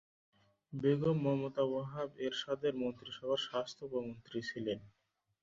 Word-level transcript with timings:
বেগম 0.73 1.17
মমতা 1.25 1.63
ওয়াহাব 1.67 2.09
এরশাদের 2.25 2.73
মন্ত্রিসভার 2.75 3.39
স্বাস্থ্য 3.47 3.81
উপমন্ত্রী 3.87 4.39
ছিলেন। 4.49 4.79